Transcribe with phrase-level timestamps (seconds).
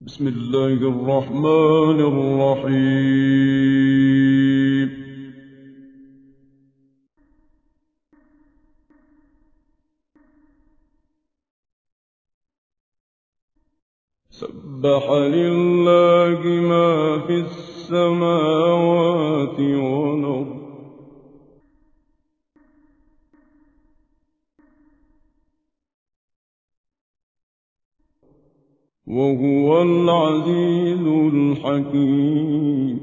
[0.00, 3.44] بسم الله الرحمن الرحيم.
[14.30, 18.80] سبح لله ما في السماوات
[19.60, 19.93] والأرض
[29.14, 32.98] وهو العزيز الحكيم.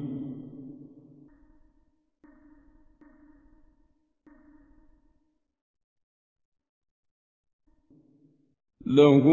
[8.85, 9.27] له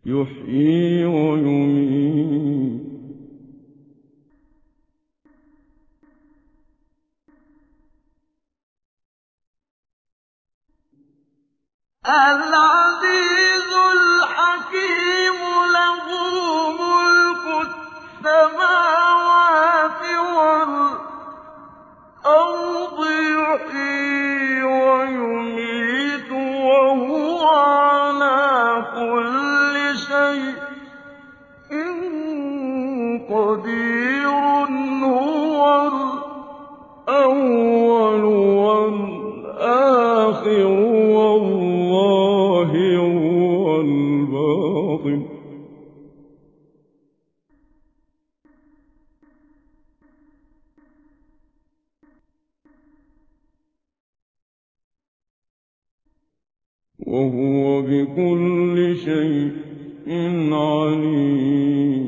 [0.05, 2.40] يحيي ويميت.
[12.11, 15.39] الْعَزِيزُ الْحَكِيمُ
[57.07, 59.51] وَهُوَ بِكُلِّ شَيْءٍ
[60.53, 62.05] عَلِيمٌ.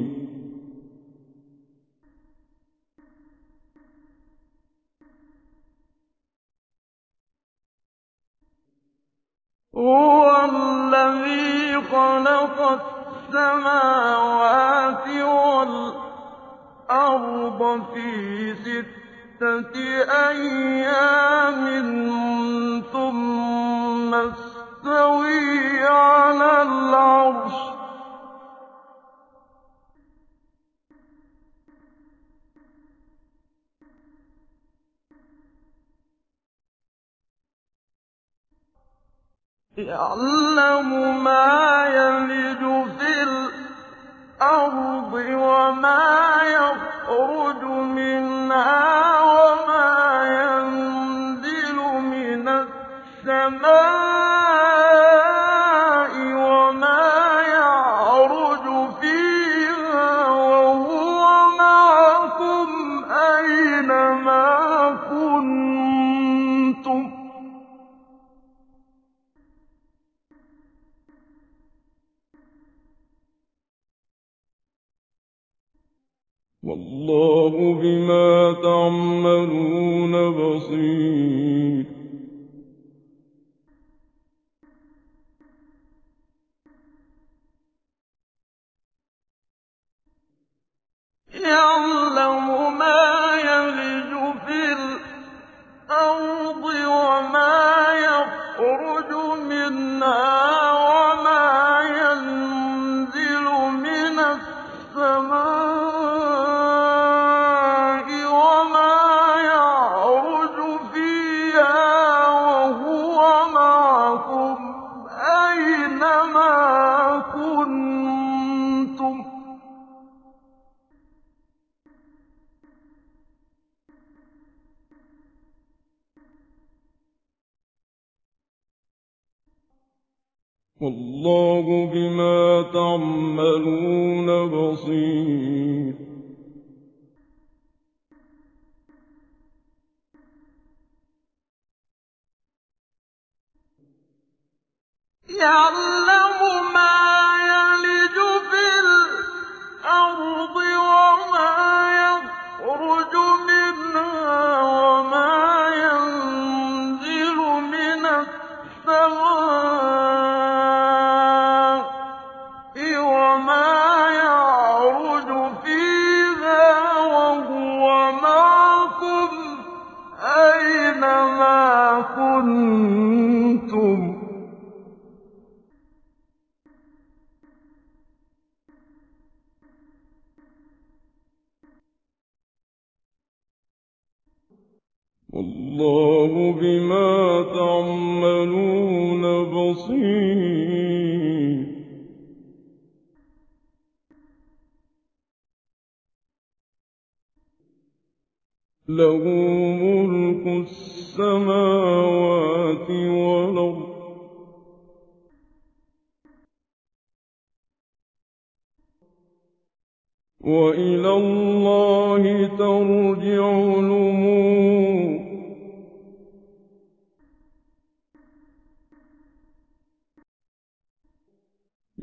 [9.75, 12.57] هُوَ الَّذِي خَلَقَ
[13.33, 14.27] السَّمَاوَاتِ
[16.89, 17.61] وَالْأَرْضَ
[17.93, 18.09] فِي
[18.55, 19.75] سِتَّةِ
[20.29, 21.63] أَيَّامٍ
[22.93, 24.11] ثُمَّ
[24.83, 27.73] اسْتَوَىٰ عَلَى الْعَرْشِ ۖ.
[39.77, 42.61] يَعْلَمُ مَا يَلِجُ
[42.99, 46.03] فِي الْأَرْضِ وَمَا
[46.57, 47.63] يَخْرُجُ
[47.97, 48.82] مِنْهَا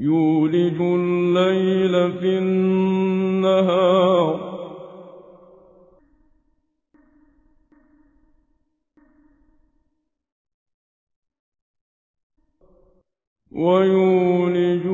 [0.01, 4.01] يولج الليل في النهار.
[13.53, 14.90] ويولج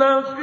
[0.00, 0.39] لفي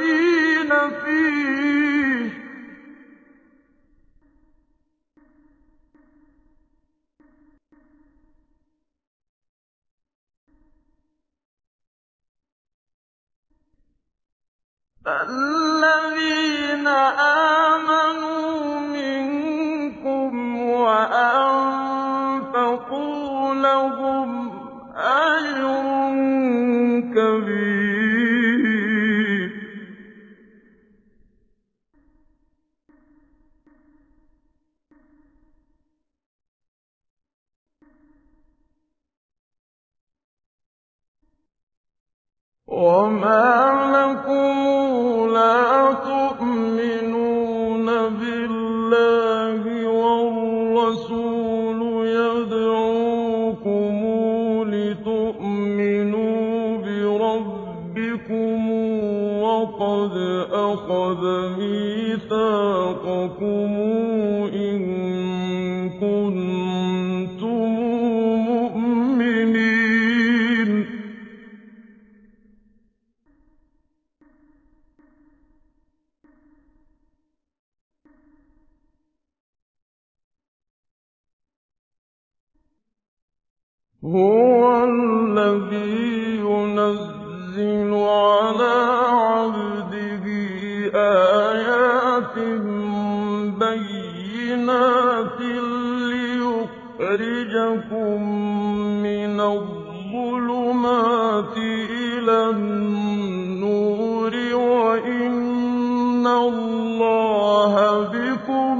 [106.58, 107.74] اللَّهَ
[108.12, 108.76] بِكُمْ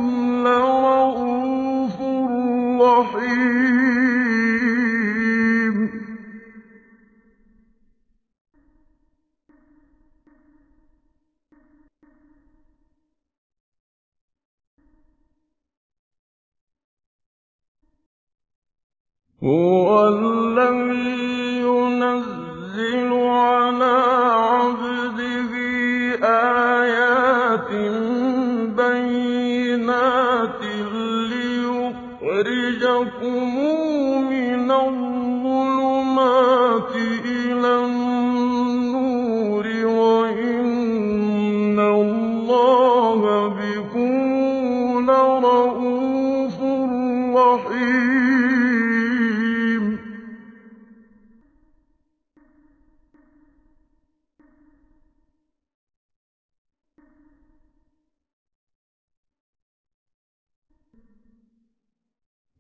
[0.47, 1.97] لَرَءُوفٌ
[2.83, 3.79] رَّحِيمٌ.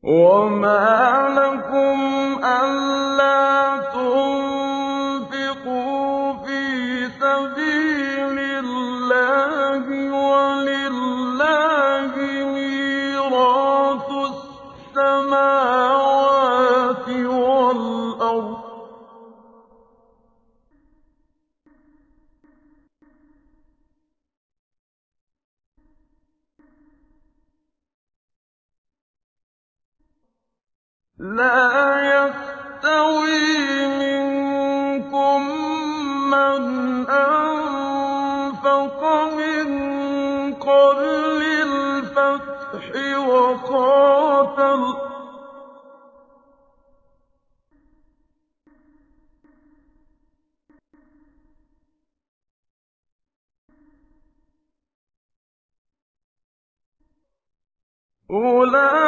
[0.02, 2.27] وَمَا لَكُمْ
[58.30, 59.07] أُولَٰئِكَ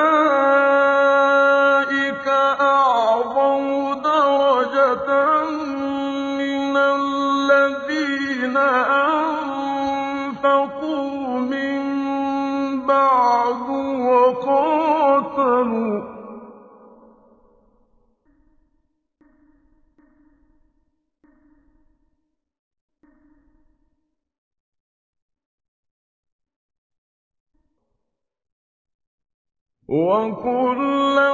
[29.90, 31.32] وَكُلًّا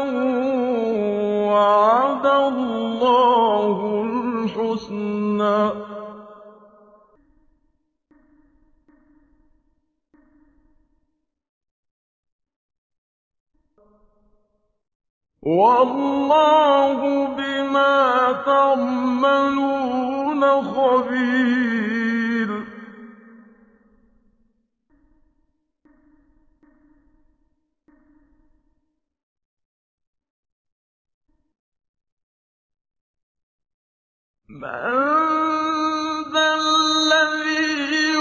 [1.52, 5.72] وَعَدَ اللَّهُ الْحُسْنَىٰ ۚ.
[15.42, 17.00] وَاللَّهُ
[17.36, 21.95] بِمَا تَعْمَلُونَ خَبِيرٌ.
[36.36, 38.16] الَّذِي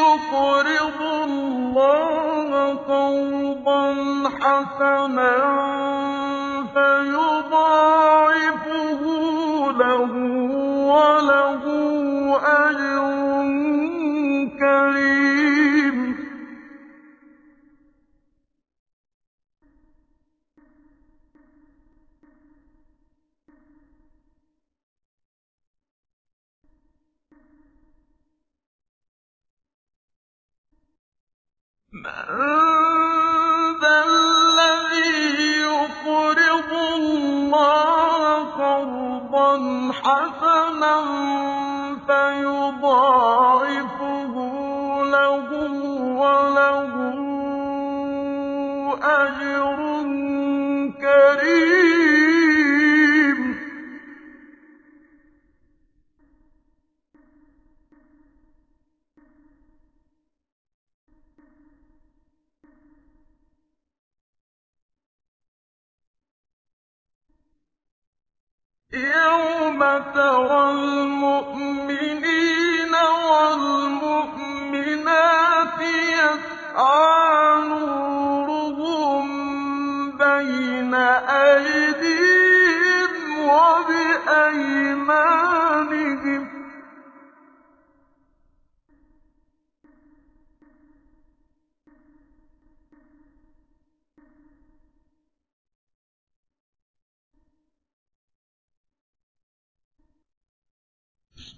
[1.24, 2.50] اللَّهَ
[4.42, 5.36] حَسَنًا
[6.76, 8.22] فَيُضَاعِفُهُ
[9.72, 10.14] لَهُ
[10.96, 11.64] وَلَهُ
[12.46, 12.95] أَجْرٌ
[31.96, 32.36] يَوْمَ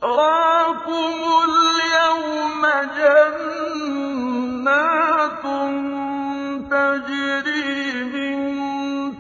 [0.01, 1.15] بُشْرَاكُمُ
[1.49, 2.63] الْيَوْمَ
[2.97, 4.63] جَنَّاتٌ
[6.71, 8.37] تَجْرِي مِن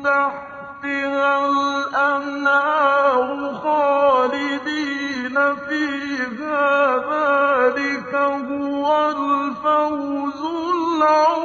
[0.03, 3.27] تَحْتِهَا الْأَنْهَارُ
[3.63, 6.99] خَالِدِينَ فِيهَا ۚ.
[7.09, 10.41] ذَٰلِكَ هُوَ الْفَوْزُ
[10.75, 11.36] الْعَظِيمُ.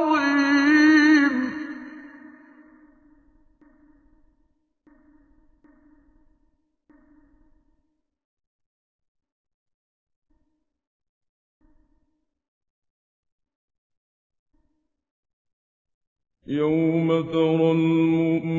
[16.53, 18.52] يَوْمَ تَرَى الْمُؤْمِنِينَ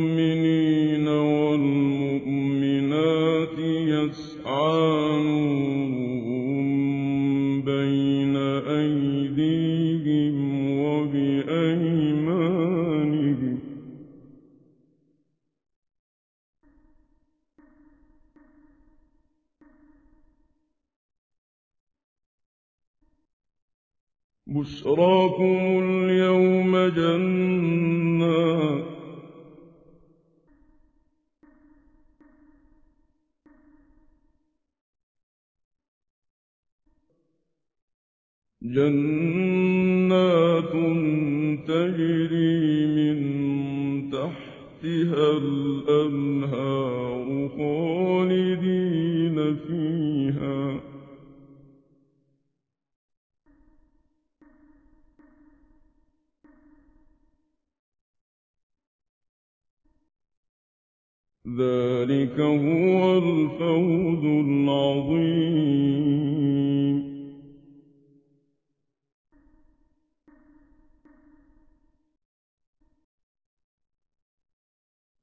[61.47, 65.83] ذَٰلِكَ هُوَ الْفَوْزُ الْعَظِيمُ.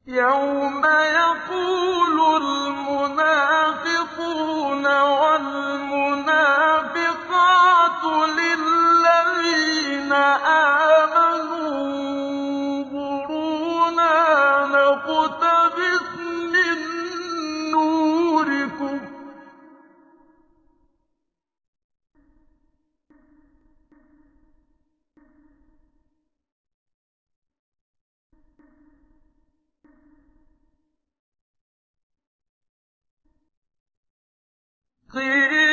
[0.07, 3.31] يَوْمَ يَقُولُ الْمُنَافِقُونَ
[35.14, 35.69] قِيلَ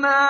[0.00, 0.27] مَا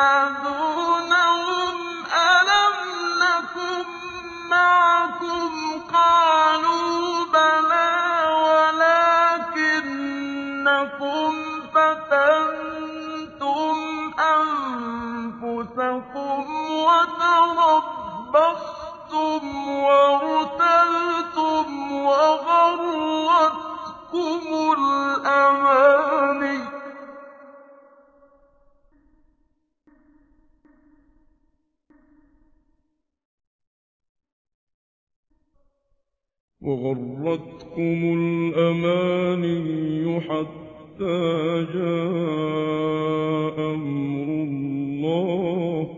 [40.21, 45.89] حَتَّىٰ جَاءَ أَمْرُ اللَّهِ ۚ.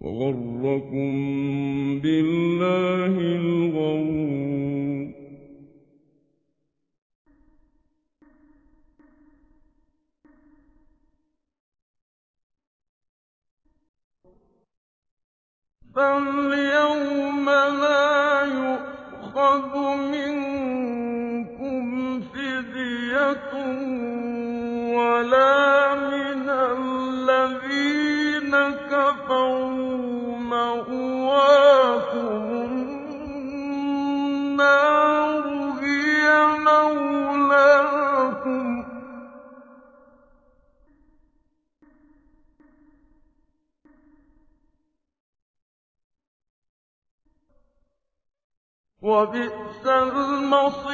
[0.00, 1.10] وَغَرَّكُم
[2.00, 3.47] بِاللَّهِ
[15.98, 19.72] فَالْيَوْمَ لَا يُؤْخَذُ
[20.14, 21.84] مِنكُمْ
[22.20, 23.52] فِدْيَةٌ
[24.98, 26.46] وَلَا مِنَ
[26.78, 28.52] الَّذِينَ
[28.90, 32.17] كَفَرُوا ۚ مَأْوَاكُمُ النَّارُ
[49.18, 50.87] وَبِئْسَ الْمَصِيرُ.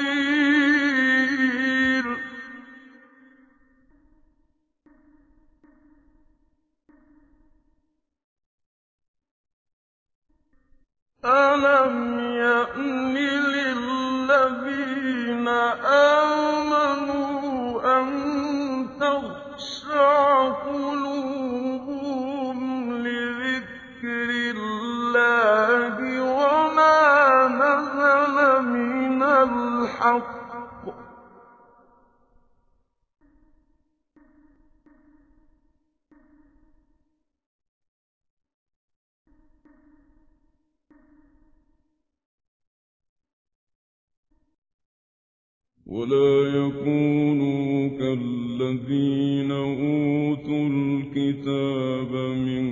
[45.95, 52.13] وَلَا يَكُونُوا كَالَّذِينَ أُوتُوا الْكِتَابَ
[52.47, 52.65] مِن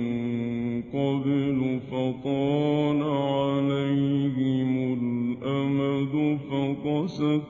[0.81, 7.47] قَبْلُ فَطَالَ عَلَيْهِمُ الْأَمَدُ فَقَسَتْ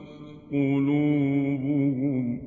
[0.50, 2.38] قُلُوبُهُمْ.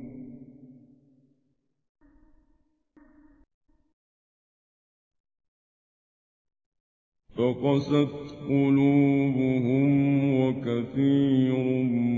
[10.40, 12.17] وَكَثِيرٌ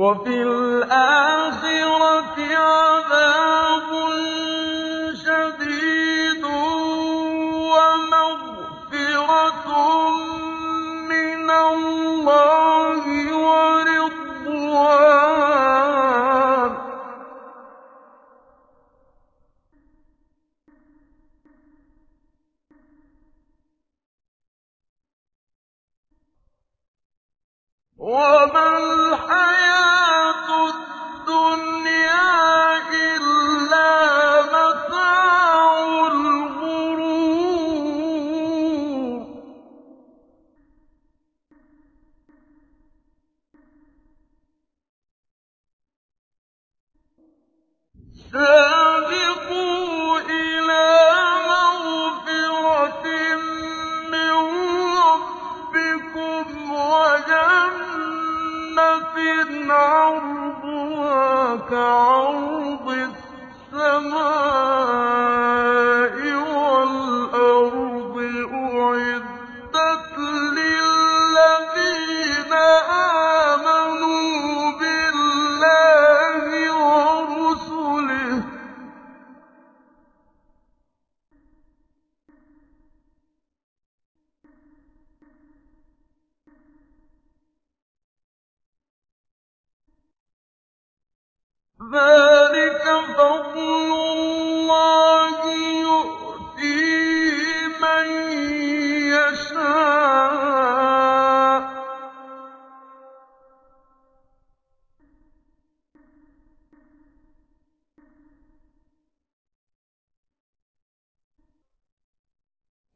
[0.00, 1.29] وَفِي الْآخِرَةِ
[48.32, 50.98] سَابِقُوا إِلَىٰ
[51.50, 53.06] مَغْفِرَةٍ
[54.10, 54.34] مِّن
[55.02, 57.86] رَّبِّكُمْ وَجَنَّةٍ
[59.74, 64.69] عَرْضُهَا كَعَرْضِ السَّمَاءِ.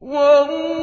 [0.04, 0.73] وَاللَّهُ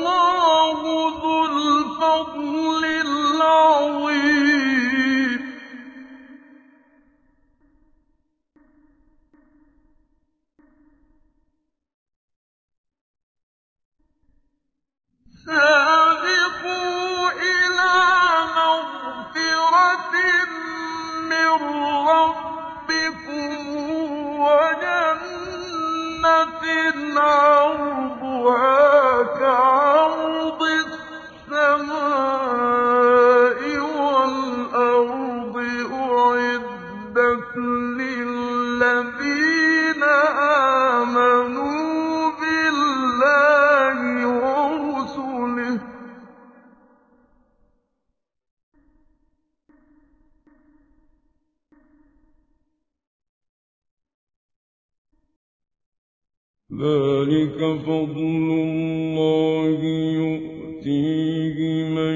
[56.74, 59.80] ذَٰلِكَ فَضْلُ اللَّهِ
[60.22, 62.16] يُؤْتِيهِ مَن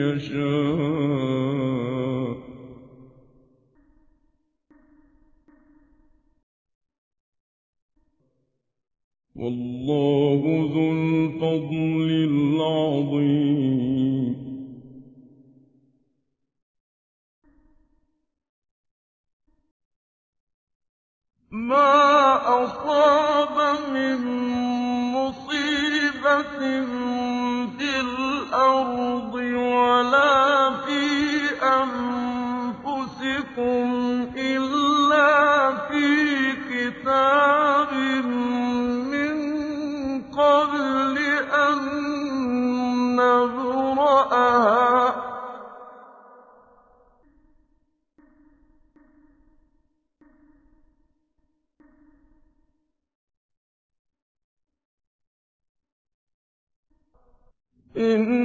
[0.00, 0.74] يَشَاءُ
[2.34, 2.36] ۚ.
[9.36, 10.42] وَاللَّهُ
[10.74, 13.43] ذُو الْفَضْلِ الْعَظِيمِ.
[21.64, 23.56] مَا أَصَابَ
[23.92, 24.20] مِن
[25.16, 26.58] مُّصِيبَةٍ
[27.78, 31.04] فِي الْأَرْضِ وَلَا فِي
[31.62, 33.14] أَنفُسِكُمْ
[57.96, 58.43] إِنَّ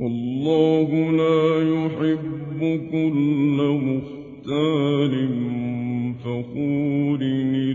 [0.00, 1.44] وَاللَّهُ لَا
[1.76, 2.60] يُحِبُّ
[2.92, 3.58] كُلَّ
[3.88, 5.14] مُخْتَالٍ
[6.24, 7.20] فَخُورٍ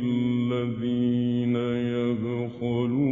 [0.01, 1.55] الَّذِينَ
[1.93, 3.05] يَبْخَلُونَ.